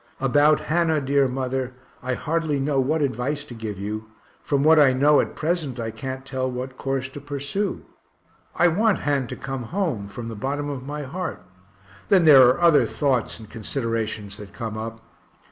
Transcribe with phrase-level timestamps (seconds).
[0.19, 4.09] About Hannah, dear mother, I hardly know what advice to give you
[4.41, 7.85] from what I know at present I can't tell what course to pursue.
[8.55, 11.43] I want Han to come home, from the bottom of my heart.
[12.09, 15.01] Then there are other thoughts and considerations that come up.